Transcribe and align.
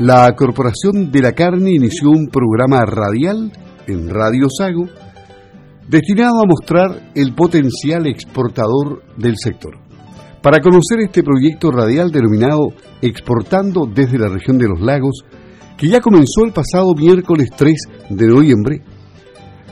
la 0.00 0.34
Corporación 0.34 1.10
de 1.12 1.20
la 1.20 1.32
Carne 1.32 1.72
inició 1.72 2.08
un 2.08 2.28
programa 2.28 2.86
radial 2.86 3.52
en 3.86 4.08
Radio 4.08 4.48
Sago 4.48 4.86
destinado 5.86 6.40
a 6.40 6.46
mostrar 6.46 7.12
el 7.14 7.34
potencial 7.34 8.06
exportador 8.06 9.02
del 9.18 9.36
sector. 9.36 9.76
Para 10.40 10.62
conocer 10.62 11.00
este 11.00 11.22
proyecto 11.22 11.70
radial 11.70 12.10
denominado 12.10 12.68
Exportando 13.02 13.84
desde 13.84 14.18
la 14.18 14.28
región 14.28 14.56
de 14.56 14.68
los 14.68 14.80
lagos, 14.80 15.22
que 15.76 15.88
ya 15.88 16.00
comenzó 16.00 16.46
el 16.46 16.52
pasado 16.52 16.94
miércoles 16.94 17.50
3 17.54 17.74
de 18.08 18.26
noviembre, 18.26 18.82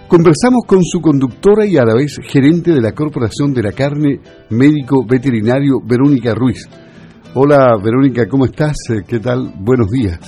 conversamos 0.09 0.65
con 0.67 0.85
su 0.85 1.01
conductora 1.01 1.65
y 1.65 1.79
a 1.79 1.85
la 1.85 1.95
vez 1.95 2.19
gerente 2.23 2.73
de 2.73 2.83
la 2.83 2.93
Corporación 2.93 3.55
de 3.55 3.63
la 3.63 3.73
Carne, 3.73 4.21
médico 4.51 5.07
veterinario 5.09 5.81
Verónica 5.83 6.35
Ruiz. 6.35 6.69
Hola 7.35 7.77
Verónica, 7.77 8.27
¿cómo 8.27 8.47
estás? 8.47 8.75
¿Qué 9.07 9.21
tal? 9.21 9.53
Buenos 9.59 9.91
días. 9.91 10.19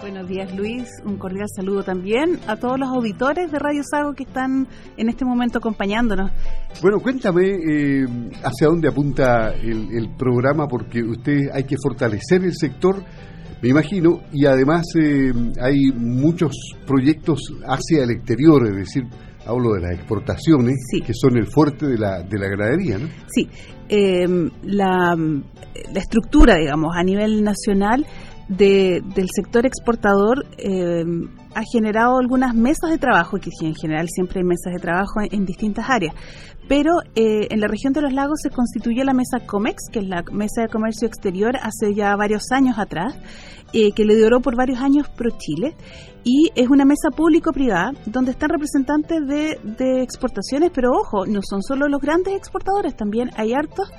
Buenos 0.00 0.26
días 0.26 0.52
Luis, 0.56 0.88
un 1.04 1.16
cordial 1.16 1.46
saludo 1.54 1.84
también 1.84 2.40
a 2.48 2.56
todos 2.56 2.76
los 2.76 2.88
auditores 2.88 3.52
de 3.52 3.58
Radio 3.60 3.82
Sago 3.88 4.14
que 4.14 4.24
están 4.24 4.66
en 4.96 5.08
este 5.08 5.24
momento 5.24 5.58
acompañándonos. 5.58 6.32
Bueno, 6.82 6.98
cuéntame 6.98 7.46
eh, 7.46 8.04
hacia 8.42 8.66
dónde 8.66 8.88
apunta 8.88 9.54
el, 9.54 10.10
programa 10.18 10.66
porque 10.66 11.02
usted 11.04 11.50
hay 11.52 11.62
que 11.62 11.76
fortalecer 11.80 12.42
el 12.42 12.56
sector, 12.56 12.96
me 13.62 13.68
imagino, 13.68 14.20
y 14.32 14.44
además 14.46 14.86
eh, 15.00 15.32
hay 15.62 15.92
muchos 15.94 16.52
proyectos 16.84 17.38
hacia 17.64 18.02
el 18.02 18.10
exterior, 18.10 18.66
es 18.66 18.76
decir, 18.76 19.04
hablo 19.50 19.74
de 19.74 19.80
las 19.80 19.92
exportaciones, 19.92 20.76
que 21.04 21.14
son 21.14 21.36
el 21.36 21.46
fuerte 21.46 21.86
de 21.86 21.98
la, 21.98 22.22
de 22.22 22.38
la 22.38 22.48
ganadería, 22.48 22.98
¿no? 22.98 23.08
Sí, 23.26 23.48
em, 23.88 24.50
la, 24.62 25.16
la, 25.16 26.00
estructura, 26.00 26.56
digamos, 26.56 26.94
a 26.96 27.02
nivel 27.02 27.42
nacional 27.42 28.06
de, 28.50 29.00
del 29.14 29.28
sector 29.34 29.64
exportador 29.64 30.44
em, 30.58 31.28
ha 31.54 31.62
generado 31.72 32.18
algunas 32.18 32.54
mesas 32.54 32.90
de 32.90 32.98
trabajo, 32.98 33.38
que 33.38 33.50
en 33.60 33.74
general 33.74 34.08
siempre 34.08 34.40
hay 34.40 34.44
mesas 34.44 34.72
de 34.74 34.80
trabajo 34.80 35.20
en, 35.30 35.44
distintas 35.44 35.88
áreas, 35.88 36.14
pero 36.68 37.00
eh, 37.14 37.46
en 37.50 37.60
la 37.60 37.68
región 37.68 37.92
de 37.92 38.00
los 38.00 38.12
lagos 38.12 38.40
se 38.42 38.50
constituyó 38.50 39.04
la 39.04 39.14
mesa 39.14 39.40
COMEX, 39.46 39.84
que 39.92 40.00
es 40.00 40.08
la 40.08 40.22
Mesa 40.32 40.62
de 40.62 40.68
Comercio 40.68 41.06
Exterior, 41.06 41.56
hace 41.56 41.94
ya 41.94 42.14
varios 42.16 42.50
años 42.50 42.78
atrás, 42.78 43.16
eh, 43.72 43.92
que 43.92 44.04
lideró 44.04 44.40
por 44.40 44.56
varios 44.56 44.80
años 44.80 45.08
ProChile, 45.08 45.76
y 46.22 46.50
es 46.54 46.68
una 46.68 46.84
mesa 46.84 47.10
público-privada 47.16 47.92
donde 48.04 48.32
están 48.32 48.50
representantes 48.50 49.26
de, 49.26 49.58
de 49.62 50.02
exportaciones, 50.02 50.70
pero 50.74 50.90
ojo, 50.92 51.24
no 51.26 51.40
son 51.42 51.62
solo 51.62 51.88
los 51.88 52.00
grandes 52.00 52.34
exportadores, 52.34 52.94
también 52.94 53.30
hay 53.36 53.54
hartos 53.54 53.90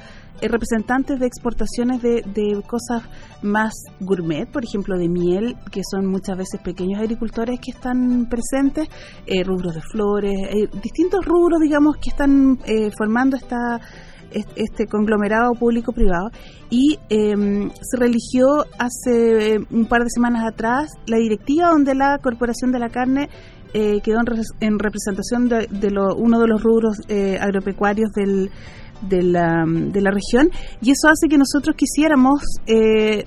eh, 0.42 0.48
representantes 0.48 1.20
de 1.20 1.28
exportaciones 1.28 2.02
de, 2.02 2.24
de, 2.26 2.64
cosas 2.64 3.04
más 3.44 3.74
gourmet, 4.00 4.48
por 4.52 4.64
ejemplo, 4.64 4.98
de 4.98 5.08
miel, 5.08 5.56
que 5.72 5.82
son 5.90 6.08
muchas 6.08 6.36
veces 6.36 6.60
pequeños 6.62 7.00
agricultores 7.00 7.60
que 7.60 7.72
están 7.72 8.28
presentes, 8.28 8.88
eh, 9.28 9.44
rubros 9.44 9.76
de 9.76 9.82
flores, 9.82 10.34
eh, 10.34 10.68
distintos 10.82 11.24
rubros, 11.26 11.60
digamos, 11.62 11.98
que 11.98 12.10
están 12.10 12.58
formando 12.98 13.38
esta 13.38 13.80
este 14.56 14.88
conglomerado 14.88 15.54
público-privado 15.54 16.30
y 16.70 17.00
em, 17.10 17.70
se 17.82 17.98
religió 17.98 18.66
hace 18.80 19.58
un 19.70 19.86
par 19.86 20.04
de 20.04 20.10
semanas 20.10 20.46
atrás 20.46 20.92
la 21.08 21.18
directiva 21.18 21.70
donde 21.70 21.96
la 21.96 22.18
Corporación 22.22 22.72
de 22.72 22.80
la 22.80 22.90
Carne 22.90 23.30
quedó 23.74 24.20
en, 24.60 24.80
representación 24.80 25.48
de, 25.48 25.68
de 25.68 25.92
lo, 25.92 26.14
uno 26.16 26.42
de 26.42 26.48
los 26.48 26.62
rubros 26.62 26.98
agropecuarios 27.40 28.12
del, 28.12 28.52
de 29.02 29.24
la, 29.24 29.66
de 29.66 30.02
la 30.02 30.12
región. 30.12 30.50
Y 30.82 30.92
eso 30.92 31.08
hace 31.10 31.28
que 31.28 31.38
nosotros 31.38 31.76
quisiéramos 31.76 32.42
eh, 32.68 33.26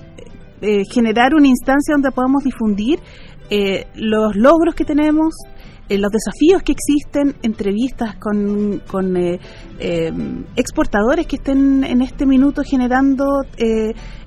eh, 0.61 0.83
generar 0.91 1.33
una 1.35 1.47
instancia 1.47 1.93
donde 1.93 2.11
podamos 2.11 2.43
difundir 2.43 2.99
eh, 3.49 3.85
los 3.95 4.35
logros 4.35 4.73
que 4.75 4.85
tenemos, 4.85 5.35
eh, 5.87 5.99
los 5.99 6.11
desafíos 6.11 6.63
que 6.63 6.71
existen, 6.71 7.35
entrevistas 7.43 8.15
con, 8.15 8.81
con 8.87 9.15
eh, 9.17 9.39
eh, 9.79 10.11
exportadores 10.55 11.27
que 11.27 11.35
estén 11.35 11.83
en 11.83 12.01
este 12.01 12.25
minuto 12.25 12.63
generando 12.63 13.43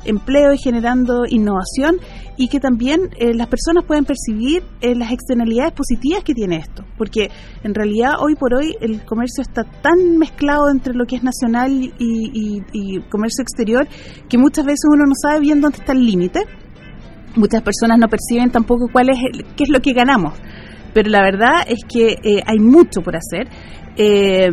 empleo 0.04 0.52
y 0.52 0.58
generando 0.58 1.24
innovación 1.28 1.96
y 2.36 2.48
que 2.48 2.60
también 2.60 3.10
las 3.34 3.48
personas 3.48 3.84
pueden 3.84 4.04
percibir 4.04 4.62
las 4.80 5.10
externalidades 5.10 5.72
positivas 5.72 6.22
que 6.22 6.34
tiene 6.34 6.56
esto, 6.58 6.84
porque 6.96 7.30
en 7.64 7.74
realidad 7.74 8.12
hoy 8.20 8.36
por 8.36 8.54
hoy 8.54 8.76
el 8.80 9.04
comercio 9.04 9.42
está 9.42 9.64
tan 9.64 10.16
mezclado 10.18 10.70
entre 10.70 10.94
lo 10.94 11.04
que 11.06 11.16
es 11.16 11.24
nacional 11.24 11.72
y, 11.72 12.62
y 12.72 13.00
comercio 13.10 13.42
exterior 13.42 13.88
que 14.28 14.38
muchas 14.38 14.64
veces 14.64 14.84
uno 14.92 15.04
no 15.06 15.14
sabe 15.20 15.40
bien 15.40 15.60
dónde 15.60 15.78
está 15.78 15.92
el 15.92 16.06
límite. 16.06 16.44
Muchas 17.36 17.62
personas 17.62 17.98
no 17.98 18.08
perciben 18.08 18.50
tampoco 18.50 18.88
cuál 18.90 19.10
es 19.10 19.18
qué 19.56 19.64
es 19.64 19.70
lo 19.70 19.80
que 19.80 19.92
ganamos 19.92 20.32
pero 20.92 21.10
la 21.10 21.22
verdad 21.22 21.64
es 21.66 21.84
que 21.88 22.16
eh, 22.22 22.42
hay 22.46 22.58
mucho 22.58 23.00
por 23.02 23.16
hacer. 23.16 23.48
Eh, 23.96 24.48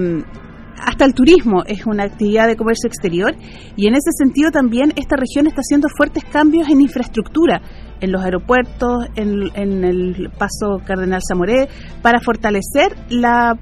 hasta 0.77 1.05
el 1.05 1.13
turismo 1.13 1.63
es 1.65 1.85
una 1.85 2.03
actividad 2.03 2.47
de 2.47 2.55
comercio 2.55 2.87
exterior 2.87 3.33
y 3.75 3.87
en 3.87 3.93
ese 3.93 4.11
sentido 4.11 4.51
también 4.51 4.91
esta 4.95 5.15
región 5.15 5.47
está 5.47 5.61
haciendo 5.61 5.87
fuertes 5.95 6.23
cambios 6.25 6.69
en 6.69 6.81
infraestructura 6.81 7.61
en 8.01 8.11
los 8.11 8.23
aeropuertos, 8.23 9.05
en, 9.15 9.83
el 9.83 10.29
paso 10.37 10.81
Cardenal 10.85 11.21
Zamoré, 11.27 11.67
para 12.01 12.19
fortalecer 12.19 12.95
la, 13.09 13.57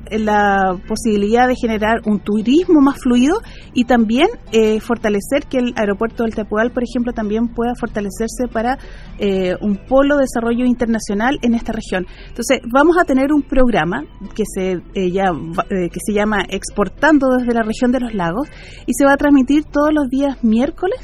posibilidad 0.88 1.47
de 1.47 1.55
generar 1.55 2.01
un 2.05 2.19
turismo 2.19 2.81
más 2.81 2.99
fluido 2.99 3.38
y 3.73 3.85
también 3.85 4.27
eh, 4.51 4.79
fortalecer 4.79 5.45
que 5.49 5.59
el 5.59 5.73
aeropuerto 5.75 6.23
del 6.23 6.35
Tepual, 6.35 6.72
por 6.72 6.83
ejemplo, 6.83 7.13
también 7.13 7.47
pueda 7.47 7.73
fortalecerse 7.79 8.47
para 8.51 8.77
eh, 9.19 9.55
un 9.61 9.77
polo 9.77 10.17
de 10.17 10.23
desarrollo 10.23 10.66
internacional 10.66 11.38
en 11.41 11.53
esta 11.53 11.72
región. 11.72 12.05
Entonces, 12.27 12.59
vamos 12.72 12.97
a 12.99 13.05
tener 13.05 13.31
un 13.31 13.43
programa 13.43 14.03
que 14.35 14.43
se, 14.45 14.81
eh, 14.93 15.11
ya, 15.11 15.31
que 15.69 15.99
se 16.05 16.13
llama 16.13 16.45
Exportando 16.49 17.27
desde 17.38 17.53
la 17.53 17.63
región 17.63 17.91
de 17.91 17.99
los 17.99 18.13
lagos 18.13 18.47
y 18.85 18.93
se 18.93 19.05
va 19.05 19.13
a 19.13 19.17
transmitir 19.17 19.63
todos 19.66 19.93
los 19.93 20.09
días 20.09 20.43
miércoles 20.43 20.99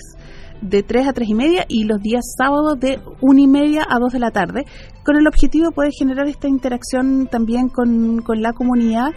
de 0.62 0.84
3 0.84 1.08
a 1.08 1.14
3 1.14 1.30
y 1.30 1.34
media 1.34 1.66
y 1.68 1.84
los 1.84 2.02
días 2.02 2.24
sábados 2.38 2.80
de 2.80 3.00
1 3.22 3.40
y 3.40 3.48
media 3.48 3.86
a 3.90 4.00
2 4.00 4.14
de 4.14 4.20
la 4.20 4.32
tarde, 4.32 4.66
con 5.10 5.18
el 5.18 5.28
objetivo 5.28 5.66
de 5.66 5.72
poder 5.72 5.92
generar 5.98 6.28
esta 6.28 6.48
interacción 6.48 7.28
también 7.32 7.70
con, 7.70 8.22
con 8.22 8.44
la 8.44 8.54
comunidad 8.54 9.08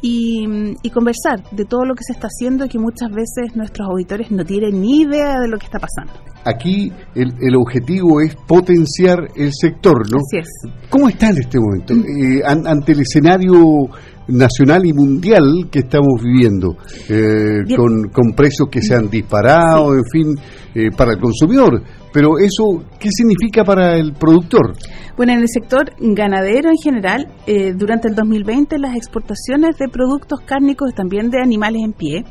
y, 0.00 0.46
conversar 0.94 1.42
de 1.50 1.64
todo 1.64 1.84
lo 1.84 1.96
que 1.96 2.04
se 2.04 2.12
está 2.12 2.28
haciendo 2.28 2.66
y 2.66 2.68
que 2.68 2.78
muchas 2.78 3.10
veces 3.10 3.56
nuestros 3.56 3.88
auditores 3.88 4.30
no 4.30 4.44
tienen 4.44 4.80
ni 4.80 5.00
idea 5.00 5.40
de 5.40 5.48
lo 5.48 5.58
que 5.58 5.66
está 5.66 5.80
pasando. 5.80 6.12
Aquí 6.44 6.92
el, 7.16 7.32
el 7.40 7.56
objetivo 7.56 8.20
es 8.20 8.36
potenciar 8.46 9.18
el 9.34 9.50
sector, 9.52 10.08
¿no? 10.08 10.18
Así 10.18 10.38
es. 10.38 10.48
¿Cómo 10.88 11.08
está 11.08 11.30
en 11.30 11.38
este 11.38 11.58
momento? 11.58 11.94
Eh, 11.94 12.42
ante 12.44 12.92
el 12.92 13.00
escenario 13.00 13.88
nacional 14.28 14.86
y 14.86 14.92
mundial 14.92 15.68
que 15.70 15.80
estamos 15.80 16.22
viviendo, 16.22 16.76
eh, 17.08 17.74
con, 17.76 18.08
con, 18.12 18.32
precios 18.36 18.68
que 18.70 18.82
se 18.82 18.94
han 18.94 19.10
disparado, 19.10 19.94
en 19.94 20.04
fin, 20.10 20.34
eh, 20.74 20.90
para 20.96 21.12
el 21.12 21.18
consumidor. 21.20 21.82
Pero 22.12 22.38
eso, 22.38 22.84
¿qué 22.98 23.08
significa 23.10 23.64
para 23.64 23.96
el 23.96 24.12
productor? 24.12 24.74
Bueno, 25.16 25.32
en 25.32 25.40
el 25.40 25.48
sector 25.48 25.92
ganadero 25.98 26.70
en 26.70 26.76
general, 26.82 27.28
eh, 27.46 27.72
durante 27.74 28.08
el 28.08 28.14
2020 28.14 28.78
las 28.78 28.96
exportaciones 28.96 29.76
de 29.78 29.88
productos 29.88 30.40
cárnicos 30.40 30.90
y 30.90 30.94
también 30.94 31.30
de 31.30 31.38
animales 31.42 31.82
en 31.84 31.92
pie 31.92 32.24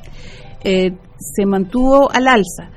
se 0.62 1.46
mantuvo 1.46 2.12
al 2.12 2.28
alza. 2.28 2.72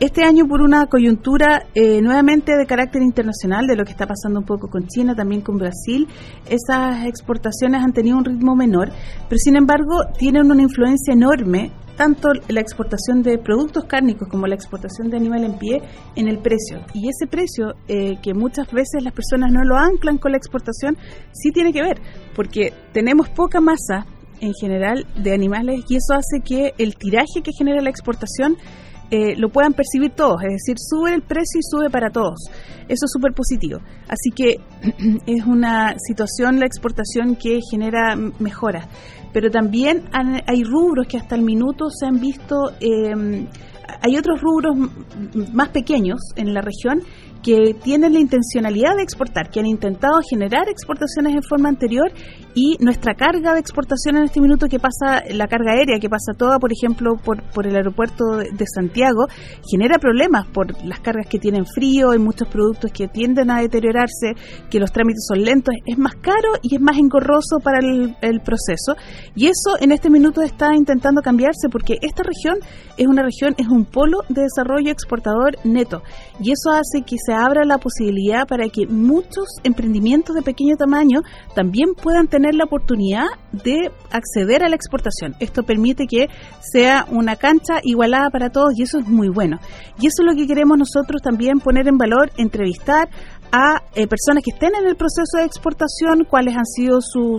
Este 0.00 0.22
año 0.22 0.46
por 0.46 0.62
una 0.62 0.86
coyuntura 0.86 1.66
eh, 1.74 2.00
nuevamente 2.00 2.56
de 2.56 2.66
carácter 2.66 3.02
internacional, 3.02 3.66
de 3.66 3.74
lo 3.74 3.82
que 3.82 3.90
está 3.90 4.06
pasando 4.06 4.38
un 4.38 4.46
poco 4.46 4.68
con 4.68 4.86
China, 4.86 5.16
también 5.16 5.40
con 5.40 5.56
Brasil, 5.58 6.06
esas 6.48 7.04
exportaciones 7.04 7.82
han 7.82 7.92
tenido 7.92 8.16
un 8.16 8.24
ritmo 8.24 8.54
menor, 8.54 8.92
pero 9.28 9.38
sin 9.38 9.56
embargo 9.56 10.04
tienen 10.16 10.52
una 10.52 10.62
influencia 10.62 11.12
enorme 11.12 11.72
tanto 11.96 12.28
la 12.46 12.60
exportación 12.60 13.22
de 13.22 13.38
productos 13.38 13.86
cárnicos 13.86 14.28
como 14.28 14.46
la 14.46 14.54
exportación 14.54 15.10
de 15.10 15.16
animal 15.16 15.42
en 15.42 15.58
pie 15.58 15.82
en 16.14 16.28
el 16.28 16.38
precio. 16.38 16.78
Y 16.94 17.08
ese 17.08 17.26
precio, 17.26 17.74
eh, 17.88 18.20
que 18.22 18.34
muchas 18.34 18.70
veces 18.70 19.02
las 19.02 19.12
personas 19.12 19.50
no 19.50 19.64
lo 19.64 19.76
anclan 19.76 20.18
con 20.18 20.30
la 20.30 20.38
exportación, 20.38 20.96
sí 21.32 21.50
tiene 21.50 21.72
que 21.72 21.82
ver, 21.82 22.00
porque 22.36 22.72
tenemos 22.92 23.28
poca 23.30 23.60
masa 23.60 24.06
en 24.40 24.52
general 24.54 25.06
de 25.20 25.34
animales 25.34 25.80
y 25.88 25.96
eso 25.96 26.14
hace 26.14 26.40
que 26.44 26.72
el 26.78 26.94
tiraje 26.94 27.42
que 27.42 27.50
genera 27.50 27.82
la 27.82 27.90
exportación 27.90 28.56
eh, 29.10 29.36
lo 29.36 29.48
puedan 29.48 29.72
percibir 29.72 30.10
todos, 30.10 30.42
es 30.42 30.52
decir, 30.52 30.76
sube 30.78 31.14
el 31.14 31.22
precio 31.22 31.60
y 31.60 31.62
sube 31.62 31.90
para 31.90 32.10
todos. 32.10 32.50
Eso 32.88 33.04
es 33.06 33.10
súper 33.10 33.32
positivo. 33.32 33.80
Así 34.06 34.30
que 34.34 34.60
es 35.26 35.46
una 35.46 35.94
situación, 35.98 36.60
la 36.60 36.66
exportación, 36.66 37.36
que 37.36 37.60
genera 37.70 38.16
mejoras. 38.38 38.86
Pero 39.32 39.50
también 39.50 40.04
hay 40.46 40.64
rubros 40.64 41.06
que 41.06 41.18
hasta 41.18 41.34
el 41.34 41.42
minuto 41.42 41.90
se 41.90 42.06
han 42.06 42.20
visto... 42.20 42.72
Eh, 42.80 43.46
hay 44.00 44.16
otros 44.16 44.40
rubros 44.40 44.76
más 45.52 45.70
pequeños 45.70 46.20
en 46.36 46.52
la 46.52 46.60
región 46.60 47.02
que 47.42 47.74
tienen 47.82 48.12
la 48.12 48.20
intencionalidad 48.20 48.96
de 48.96 49.02
exportar, 49.02 49.50
que 49.50 49.60
han 49.60 49.66
intentado 49.66 50.20
generar 50.28 50.68
exportaciones 50.68 51.34
en 51.34 51.42
forma 51.42 51.68
anterior 51.68 52.10
y 52.54 52.76
nuestra 52.80 53.14
carga 53.14 53.54
de 53.54 53.60
exportación 53.60 54.16
en 54.16 54.24
este 54.24 54.40
minuto 54.40 54.66
que 54.66 54.78
pasa, 54.78 55.22
la 55.30 55.46
carga 55.46 55.72
aérea 55.72 55.98
que 56.00 56.08
pasa 56.08 56.32
toda, 56.36 56.58
por 56.58 56.72
ejemplo, 56.72 57.16
por, 57.16 57.66
el 57.66 57.76
aeropuerto 57.76 58.24
de, 58.36 58.66
Santiago, 58.66 59.26
genera 59.70 59.98
problemas 59.98 60.46
por 60.46 60.84
las 60.84 61.00
cargas 61.00 61.26
que 61.28 61.38
tienen 61.38 61.66
frío, 61.66 62.10
hay 62.10 62.18
muchos 62.18 62.48
productos 62.48 62.90
que 62.92 63.08
tienden 63.08 63.50
a 63.50 63.60
deteriorarse, 63.60 64.34
que 64.70 64.80
los 64.80 64.92
trámites 64.92 65.26
son 65.28 65.42
lentos, 65.42 65.74
es 65.86 65.98
más 65.98 66.14
caro 66.16 66.52
y 66.62 66.74
es 66.74 66.80
más 66.80 66.98
engorroso 66.98 67.58
para 67.62 67.78
el 67.80 68.40
proceso. 68.40 68.96
Y 69.34 69.46
eso 69.46 69.76
en 69.80 69.92
este 69.92 70.10
minuto 70.10 70.42
está 70.42 70.74
intentando 70.74 71.22
cambiarse 71.22 71.68
porque 71.70 71.98
esta 72.02 72.22
región 72.22 72.58
es 72.96 73.06
una 73.06 73.22
región, 73.22 73.54
es 73.58 73.68
un 73.68 73.84
polo 73.84 74.18
de 74.28 74.42
desarrollo 74.42 74.90
exportador 74.90 75.56
neto. 75.64 76.02
Y 76.40 76.52
eso 76.52 76.70
hace 76.70 77.02
que 77.02 77.16
se 77.28 77.34
abra 77.34 77.66
la 77.66 77.76
posibilidad 77.76 78.46
para 78.46 78.70
que 78.70 78.86
muchos 78.86 79.44
emprendimientos 79.62 80.34
de 80.34 80.40
pequeño 80.40 80.76
tamaño 80.76 81.20
también 81.54 81.90
puedan 81.92 82.26
tener 82.26 82.54
la 82.54 82.64
oportunidad 82.64 83.26
de 83.52 83.90
acceder 84.10 84.64
a 84.64 84.68
la 84.70 84.76
exportación. 84.76 85.34
Esto 85.38 85.62
permite 85.62 86.06
que 86.06 86.28
sea 86.72 87.04
una 87.10 87.36
cancha 87.36 87.80
igualada 87.82 88.30
para 88.30 88.48
todos 88.48 88.72
y 88.78 88.82
eso 88.84 88.98
es 88.98 89.06
muy 89.06 89.28
bueno. 89.28 89.58
Y 90.00 90.06
eso 90.06 90.22
es 90.22 90.26
lo 90.26 90.34
que 90.34 90.46
queremos 90.46 90.78
nosotros 90.78 91.20
también 91.20 91.60
poner 91.60 91.86
en 91.86 91.98
valor, 91.98 92.30
entrevistar 92.38 93.10
a 93.52 93.82
eh, 93.94 94.06
personas 94.06 94.42
que 94.44 94.50
estén 94.52 94.74
en 94.74 94.86
el 94.86 94.96
proceso 94.96 95.38
de 95.38 95.44
exportación, 95.44 96.24
cuáles 96.28 96.56
han 96.56 96.66
sido 96.66 97.00
su, 97.00 97.38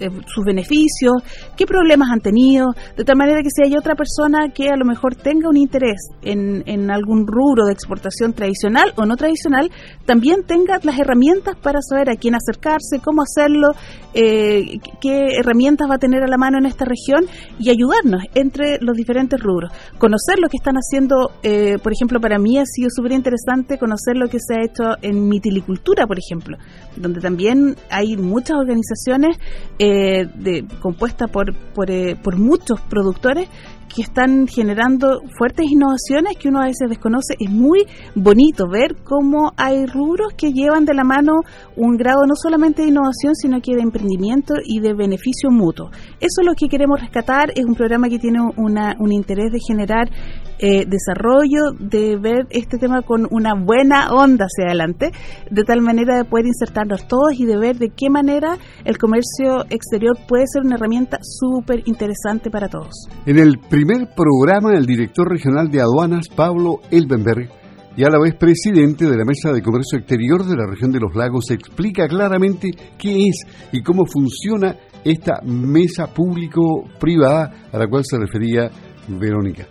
eh, 0.00 0.10
sus 0.26 0.44
beneficios, 0.44 1.12
qué 1.56 1.66
problemas 1.66 2.08
han 2.10 2.20
tenido, 2.20 2.68
de 2.96 3.04
tal 3.04 3.16
manera 3.16 3.42
que 3.42 3.50
si 3.50 3.62
hay 3.62 3.76
otra 3.76 3.94
persona 3.94 4.50
que 4.54 4.68
a 4.68 4.76
lo 4.76 4.84
mejor 4.84 5.14
tenga 5.14 5.48
un 5.48 5.56
interés 5.56 6.08
en, 6.22 6.62
en 6.66 6.90
algún 6.90 7.26
rubro 7.26 7.66
de 7.66 7.72
exportación 7.72 8.32
tradicional 8.32 8.92
o 8.96 9.04
no 9.04 9.16
tradicional, 9.16 9.70
también 10.06 10.44
tenga 10.44 10.78
las 10.82 10.98
herramientas 10.98 11.56
para 11.56 11.80
saber 11.80 12.10
a 12.10 12.16
quién 12.16 12.34
acercarse, 12.34 13.00
cómo 13.02 13.22
hacerlo, 13.22 13.72
eh, 14.14 14.78
qué 15.00 15.36
herramientas 15.38 15.88
va 15.90 15.96
a 15.96 15.98
tener 15.98 16.22
a 16.22 16.28
la 16.28 16.36
mano 16.36 16.58
en 16.58 16.66
esta 16.66 16.84
región 16.84 17.26
y 17.58 17.70
ayudarnos 17.70 18.22
entre 18.34 18.78
los 18.80 18.96
diferentes 18.96 19.40
rubros. 19.40 19.72
Conocer 19.98 20.38
lo 20.38 20.48
que 20.48 20.56
están 20.56 20.76
haciendo, 20.76 21.32
por 21.82 21.92
ejemplo, 21.92 22.20
para 22.20 22.38
mí 22.38 22.58
ha 22.58 22.66
sido 22.66 22.88
súper 22.94 23.12
interesante 23.12 23.78
conocer 23.78 24.16
lo 24.16 24.28
que 24.28 24.38
se 24.38 24.54
ha 24.54 24.64
hecho 24.64 24.84
en 25.02 25.23
mitilicultura, 25.28 26.06
por 26.06 26.18
ejemplo, 26.18 26.56
donde 26.96 27.20
también 27.20 27.76
hay 27.90 28.16
muchas 28.16 28.56
organizaciones 28.58 29.36
eh, 29.78 30.26
de, 30.34 30.66
compuestas 30.80 31.30
por, 31.30 31.54
por, 31.74 31.90
eh, 31.90 32.16
por 32.22 32.38
muchos 32.38 32.80
productores 32.82 33.48
que 33.94 34.02
están 34.02 34.46
generando 34.46 35.20
fuertes 35.38 35.66
innovaciones 35.70 36.36
que 36.36 36.48
uno 36.48 36.60
a 36.60 36.66
veces 36.66 36.88
desconoce. 36.88 37.34
Es 37.38 37.50
muy 37.50 37.86
bonito 38.14 38.66
ver 38.68 38.96
cómo 39.04 39.52
hay 39.56 39.86
rubros 39.86 40.34
que 40.36 40.50
llevan 40.52 40.84
de 40.84 40.94
la 40.94 41.04
mano 41.04 41.32
un 41.76 41.96
grado 41.96 42.26
no 42.26 42.34
solamente 42.34 42.82
de 42.82 42.88
innovación, 42.88 43.34
sino 43.34 43.60
que 43.60 43.74
de 43.74 43.82
emprendimiento 43.82 44.54
y 44.64 44.80
de 44.80 44.94
beneficio 44.94 45.50
mutuo. 45.50 45.90
Eso 46.20 46.40
es 46.40 46.46
lo 46.46 46.54
que 46.54 46.68
queremos 46.68 47.00
rescatar. 47.00 47.52
Es 47.54 47.64
un 47.64 47.74
programa 47.74 48.08
que 48.08 48.18
tiene 48.18 48.40
una, 48.56 48.96
un 48.98 49.12
interés 49.12 49.52
de 49.52 49.60
generar 49.60 50.10
eh, 50.58 50.86
desarrollo, 50.86 51.72
de 51.78 52.16
ver 52.16 52.46
este 52.50 52.78
tema 52.78 53.02
con 53.02 53.26
una 53.30 53.54
buena 53.54 54.10
onda 54.12 54.46
hacia 54.46 54.66
adelante, 54.66 55.10
de 55.50 55.62
tal 55.64 55.80
manera 55.80 56.16
de 56.16 56.24
poder 56.24 56.46
insertarnos 56.46 57.06
todos 57.08 57.32
y 57.38 57.44
de 57.44 57.58
ver 57.58 57.76
de 57.76 57.90
qué 57.90 58.10
manera 58.10 58.56
el 58.84 58.98
comercio 58.98 59.64
exterior 59.70 60.16
puede 60.28 60.44
ser 60.46 60.62
una 60.62 60.76
herramienta 60.76 61.18
súper 61.22 61.82
interesante 61.86 62.50
para 62.50 62.68
todos. 62.68 63.08
En 63.26 63.38
el 63.38 63.58
primer 63.58 64.08
programa, 64.14 64.72
el 64.74 64.86
director 64.86 65.28
regional 65.28 65.70
de 65.70 65.80
aduanas, 65.80 66.28
Pablo 66.28 66.80
Elbenberg, 66.90 67.48
y 67.96 68.02
a 68.02 68.10
la 68.10 68.18
vez 68.18 68.34
presidente 68.34 69.08
de 69.08 69.16
la 69.16 69.24
Mesa 69.24 69.52
de 69.52 69.62
Comercio 69.62 69.98
Exterior 69.98 70.44
de 70.44 70.56
la 70.56 70.66
región 70.66 70.90
de 70.90 70.98
los 70.98 71.14
lagos, 71.14 71.50
explica 71.50 72.08
claramente 72.08 72.70
qué 72.98 73.28
es 73.28 73.42
y 73.70 73.82
cómo 73.82 74.04
funciona 74.04 74.76
esta 75.04 75.40
mesa 75.44 76.08
público-privada 76.08 77.68
a 77.72 77.78
la 77.78 77.86
cual 77.86 78.04
se 78.04 78.18
refería 78.18 78.68
Verónica 79.06 79.68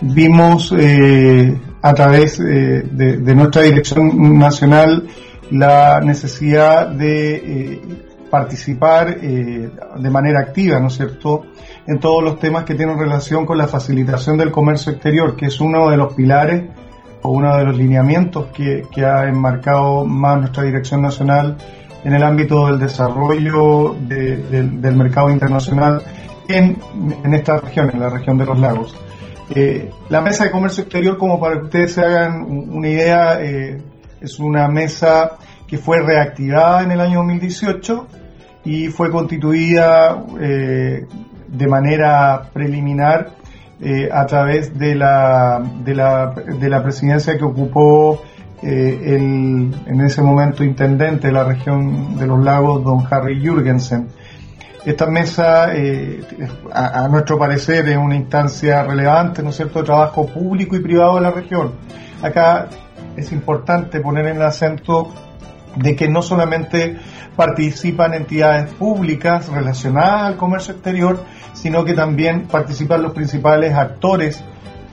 vimos 0.00 0.72
eh, 0.76 1.58
a 1.84 1.92
través 1.92 2.40
eh, 2.40 2.82
de, 2.90 3.34
nuestra 3.34 3.60
dirección 3.60 4.38
nacional 4.38 5.06
la 5.50 6.00
necesidad 6.00 6.88
de 6.88 7.34
eh, 7.34 7.82
participar 8.30 9.20
de 9.20 10.10
manera 10.10 10.40
activa, 10.40 10.80
¿no 10.80 10.86
es 10.86 10.94
cierto?, 10.94 11.42
en 11.86 12.00
todos 12.00 12.24
los 12.24 12.38
temas 12.38 12.64
que 12.64 12.74
tienen 12.74 12.98
relación 12.98 13.44
con 13.44 13.58
la 13.58 13.68
facilitación 13.68 14.38
del 14.38 14.50
comercio 14.50 14.92
exterior, 14.92 15.36
que 15.36 15.46
es 15.46 15.60
uno 15.60 15.90
de 15.90 15.98
los 15.98 16.14
pilares 16.14 16.64
o 17.20 17.28
uno 17.28 17.54
de 17.58 17.64
los 17.64 17.76
lineamientos 17.76 18.46
que, 18.46 19.04
ha 19.04 19.28
enmarcado 19.28 20.06
más 20.06 20.38
nuestra 20.40 20.62
dirección 20.62 21.02
nacional 21.02 21.58
en 22.02 22.14
el 22.14 22.22
ámbito 22.22 22.66
del 22.66 22.78
desarrollo 22.78 23.94
del 24.00 24.96
mercado 24.96 25.28
internacional 25.28 26.00
en 26.48 26.78
esta 27.34 27.58
región, 27.58 27.90
en 27.92 28.00
la 28.00 28.08
región 28.08 28.38
de 28.38 28.46
los 28.46 28.58
lagos. 28.58 28.96
Eh, 29.50 29.90
la 30.08 30.20
mesa 30.20 30.44
de 30.44 30.50
comercio 30.50 30.84
exterior, 30.84 31.18
como 31.18 31.38
para 31.38 31.58
que 31.58 31.64
ustedes 31.64 31.92
se 31.92 32.00
hagan 32.00 32.46
una 32.48 32.88
idea, 32.88 33.42
eh, 33.42 33.82
es 34.20 34.38
una 34.38 34.68
mesa 34.68 35.32
que 35.66 35.76
fue 35.76 36.00
reactivada 36.00 36.82
en 36.82 36.92
el 36.92 37.00
año 37.00 37.18
2018 37.18 38.06
y 38.64 38.88
fue 38.88 39.10
constituida 39.10 40.24
eh, 40.40 41.06
de 41.48 41.66
manera 41.66 42.50
preliminar 42.52 43.32
a 44.12 44.24
través 44.24 44.78
de 44.78 44.94
la, 44.94 45.62
de 45.84 45.94
la, 45.94 46.30
de 46.30 46.70
la 46.70 46.82
presidencia 46.82 47.36
que 47.36 47.44
ocupó 47.44 48.22
el, 48.62 49.74
en 49.86 50.00
ese 50.00 50.22
momento 50.22 50.64
intendente 50.64 51.26
de 51.26 51.32
la 51.34 51.44
región 51.44 52.16
de 52.16 52.26
los 52.26 52.42
lagos, 52.42 52.82
don 52.82 53.06
Harry 53.10 53.42
Jürgensen. 53.42 54.08
Esta 54.84 55.06
mesa, 55.06 55.74
eh, 55.74 56.22
a, 56.70 57.08
nuestro 57.08 57.38
parecer, 57.38 57.88
es 57.88 57.96
una 57.96 58.16
instancia 58.16 58.82
relevante, 58.82 59.42
¿no 59.42 59.48
es 59.48 59.56
cierto?, 59.56 59.78
de 59.78 59.86
trabajo 59.86 60.26
público 60.26 60.76
y 60.76 60.80
privado 60.80 61.14
de 61.14 61.22
la 61.22 61.30
región. 61.30 61.72
Acá 62.22 62.68
es 63.16 63.32
importante 63.32 64.00
poner 64.00 64.26
en 64.26 64.42
acento 64.42 65.10
de 65.76 65.96
que 65.96 66.08
no 66.08 66.20
solamente 66.20 66.98
participan 67.34 68.12
entidades 68.14 68.70
públicas 68.74 69.48
relacionadas 69.48 70.22
al 70.24 70.36
comercio 70.36 70.74
exterior, 70.74 71.24
sino 71.54 71.84
que 71.84 71.94
también 71.94 72.46
participan 72.46 73.02
los 73.02 73.12
principales 73.12 73.74
actores 73.74 74.44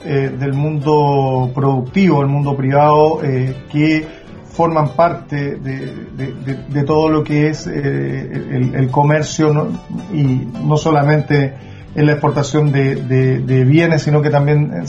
eh, 0.04 0.36
del 0.36 0.54
mundo 0.54 1.52
productivo, 1.54 2.22
el 2.22 2.28
mundo 2.28 2.56
privado, 2.56 3.24
eh, 3.24 3.66
que 3.72 4.08
forman 4.52 4.90
parte 4.90 5.56
de, 5.56 6.84
todo 6.84 7.10
lo 7.10 7.24
que 7.24 7.48
es 7.48 7.68
eh, 7.68 8.72
el, 8.74 8.90
comercio 8.90 9.70
y 10.14 10.24
no 10.64 10.78
solamente 10.78 11.54
en 11.96 12.06
la 12.06 12.14
exportación 12.14 12.72
de, 12.72 13.66
bienes, 13.66 14.04
sino 14.04 14.22
que 14.22 14.30
también 14.30 14.84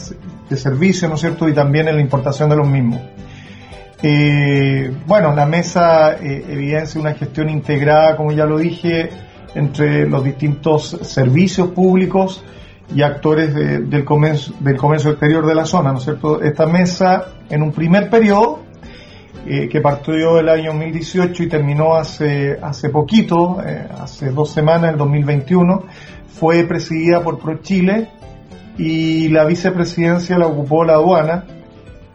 de 0.49 0.57
servicios, 0.57 1.09
¿no 1.09 1.15
es 1.15 1.21
cierto? 1.21 1.49
Y 1.49 1.55
también 1.55 1.89
en 1.89 1.97
la 1.97 2.03
importación 2.03 2.51
de 2.51 2.57
los 2.57 2.69
mismos. 2.69 3.01
Eh, 4.03 4.93
bueno, 5.07 5.33
la 5.33 5.47
mesa 5.47 6.15
eh, 6.15 6.45
evidencia 6.49 7.01
una 7.01 7.15
gestión 7.15 7.49
integrada, 7.49 8.17
como 8.17 8.33
ya 8.33 8.47
lo 8.47 8.59
dije, 8.59 9.11
entre 9.55 10.09
los 10.09 10.25
distintos 10.25 10.99
servicios 11.03 11.69
públicos 11.69 12.43
y 12.95 13.03
actores 13.03 13.55
del, 13.55 14.05
comercio, 14.05 14.55
del 14.59 14.77
comercio 14.77 15.13
exterior 15.13 15.47
de 15.47 15.55
la 15.55 15.65
zona, 15.65 15.93
¿no 15.93 15.99
es 15.99 16.05
cierto? 16.05 16.43
Esta 16.43 16.67
mesa, 16.67 17.27
en 17.49 17.63
un 17.63 17.71
primer 17.71 18.11
periodo, 18.11 18.72
eh, 19.45 19.69
que 19.69 19.81
partió 19.81 20.39
el 20.39 20.49
año 20.49 20.73
2018 20.73 21.43
y 21.43 21.49
terminó 21.49 21.97
hace, 21.97 22.57
hace 22.63 22.91
poquito, 22.91 23.61
eh, 23.67 23.89
hace 24.01 24.31
dos 24.31 24.51
semanas, 24.53 24.93
el 24.93 24.99
2021, 24.99 25.83
fue 26.29 26.63
presidida 26.63 27.21
por 27.23 27.41
ProChile 27.41 28.09
y 28.79 29.29
la 29.31 29.45
vicepresidencia 29.45 30.39
la 30.39 30.47
ocupó 30.47 30.85
la 30.85 30.93
aduana 30.93 31.45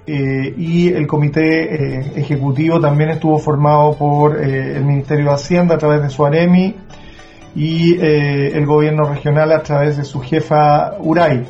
eh, 0.05 0.53
y 0.57 0.87
el 0.87 1.05
comité 1.05 2.17
ejecutivo 2.17 2.79
también 2.79 3.09
estuvo 3.09 3.37
formado 3.39 3.97
por 3.97 4.41
el 4.41 4.85
Ministerio 4.85 5.25
de 5.25 5.33
Hacienda 5.33 5.75
a 5.75 5.77
través 5.77 6.01
de 6.03 6.09
su 6.09 6.25
AREMI 6.25 6.75
y 7.55 7.99
el 7.99 8.65
gobierno 8.65 9.03
regional 9.03 9.51
a 9.51 9.61
través 9.63 9.97
de 9.97 10.05
su 10.05 10.21
jefa 10.21 10.93
URAI. 10.99 11.45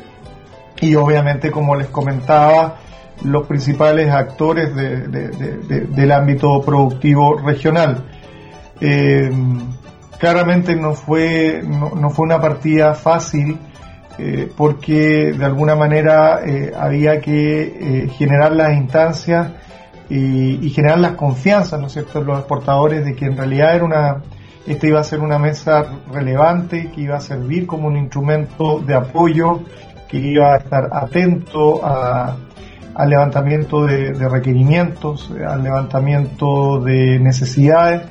Y 0.80 0.96
obviamente, 0.96 1.52
como 1.52 1.76
les 1.76 1.86
comentaba, 1.86 2.78
los 3.24 3.46
principales 3.46 4.10
actores 4.10 4.74
del 4.74 6.12
ámbito 6.12 6.60
productivo 6.62 7.36
regional. 7.38 8.04
Eh, 8.80 9.30
claramente 10.18 10.76
no 10.76 10.94
fue, 10.94 11.62
no, 11.64 12.10
fue 12.10 12.26
una 12.26 12.40
partida 12.40 12.94
fácil 12.94 13.58
eh, 14.18 14.50
porque 14.56 15.32
de 15.32 15.44
alguna 15.44 15.74
manera 15.74 16.40
eh, 16.44 16.72
había 16.78 17.20
que 17.20 18.08
generar 18.16 18.52
las 18.52 18.76
instancias 18.76 19.52
y, 20.10 20.70
generar 20.70 20.98
las 21.00 21.12
confianzas, 21.12 21.78
¿no 21.80 21.86
es 21.86 21.92
cierto?, 21.92 22.22
los 22.22 22.38
exportadores 22.38 23.04
de 23.04 23.14
que 23.14 23.26
en 23.26 23.36
realidad 23.36 23.74
era 23.74 23.84
una, 23.84 24.22
esta 24.66 24.86
iba 24.86 25.00
a 25.00 25.04
ser 25.04 25.20
una 25.20 25.38
mesa 25.38 25.84
relevante, 26.10 26.90
que 26.90 27.02
iba 27.02 27.16
a 27.16 27.20
servir 27.20 27.66
como 27.66 27.88
un 27.88 27.96
instrumento 27.96 28.80
de 28.80 28.94
apoyo 28.94 29.60
que 30.08 30.18
iba 30.18 30.54
a 30.54 30.56
estar 30.56 30.88
atento 30.92 31.80
al 32.98 33.10
levantamiento 33.10 33.86
de, 33.86 34.12
requerimientos, 34.28 35.30
al 35.46 35.62
levantamiento 35.62 36.80
de 36.80 37.20
necesidades 37.20 38.02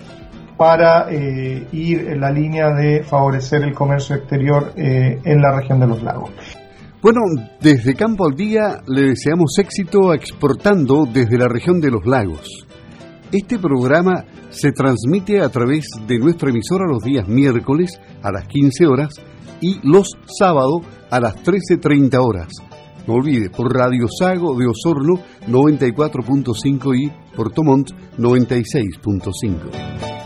para 0.55 1.11
eh, 1.11 1.67
ir 1.73 2.07
en 2.07 2.21
la 2.21 2.31
línea 2.31 2.71
de 2.71 3.03
favorecer 3.03 3.63
el 3.63 3.73
comercio 3.73 4.15
exterior 4.15 4.71
eh, 4.77 5.19
en 5.23 5.41
la 5.41 5.59
región 5.59 5.81
de 5.81 5.87
los 5.87 6.01
lagos. 6.01 6.31
Bueno, 7.01 7.19
desde 7.59 7.95
Campo 7.95 8.25
al 8.25 8.35
Día 8.35 8.81
le 8.87 9.09
deseamos 9.09 9.59
éxito 9.59 10.13
exportando 10.13 11.05
desde 11.05 11.37
la 11.37 11.49
región 11.49 11.81
de 11.81 11.91
los 11.91 12.05
lagos. 12.05 12.65
Este 13.31 13.59
programa 13.59 14.23
se 14.49 14.71
transmite 14.71 15.41
a 15.41 15.49
través 15.49 15.85
de 16.07 16.17
nuestra 16.17 16.49
emisora 16.49 16.85
los 16.87 17.03
días 17.03 17.27
miércoles 17.27 17.99
a 18.23 18.31
las 18.31 18.47
15 18.47 18.87
horas 18.87 19.09
y 19.59 19.79
los 19.83 20.17
sábados 20.39 20.81
a 21.11 21.19
las 21.19 21.35
13.30 21.43 22.17
horas. 22.25 22.47
No 23.07 23.15
olvide, 23.15 23.49
por 23.49 23.73
Radio 23.73 24.07
Sago 24.07 24.55
de 24.57 24.67
Osorno 24.67 25.19
94.5 25.47 26.99
y 26.99 27.11
por 27.35 27.51
Tomont 27.51 27.89
96.5. 28.17 30.16